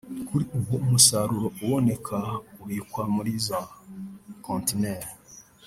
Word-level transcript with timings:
Kuri 0.27 0.43
ubu 0.57 0.73
umusaruro 0.85 1.47
uboneka 1.63 2.17
ubikwa 2.61 3.03
muri 3.15 3.31
za 3.47 3.59
kontineri 4.43 5.09